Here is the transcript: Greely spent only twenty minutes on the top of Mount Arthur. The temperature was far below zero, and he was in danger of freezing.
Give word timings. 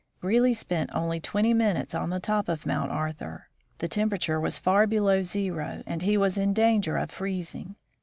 Greely 0.19 0.51
spent 0.55 0.89
only 0.95 1.19
twenty 1.19 1.53
minutes 1.53 1.93
on 1.93 2.09
the 2.09 2.19
top 2.19 2.49
of 2.49 2.65
Mount 2.65 2.89
Arthur. 2.91 3.49
The 3.77 3.87
temperature 3.87 4.39
was 4.39 4.57
far 4.57 4.87
below 4.87 5.21
zero, 5.21 5.83
and 5.85 6.01
he 6.01 6.17
was 6.17 6.39
in 6.39 6.53
danger 6.55 6.97
of 6.97 7.11
freezing. 7.11 7.75